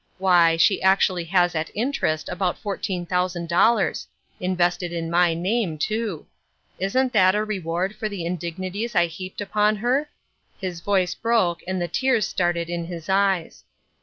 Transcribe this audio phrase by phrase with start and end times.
[0.17, 4.07] Why, she actually has at interest about fouiteen thousand dollars;
[4.39, 6.25] invested in my name, too.
[6.79, 10.09] Isn't that a reward for the indignities I heaped upon her?"
[10.59, 13.63] His voice broke, and the tears started in his eyes.